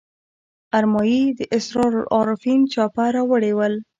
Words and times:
ارمایي 0.77 1.23
د 1.37 1.39
اسرار 1.57 1.91
العارفین 1.99 2.59
چاپه 2.73 3.05
راوړي 3.15 3.51
ول. 3.55 3.73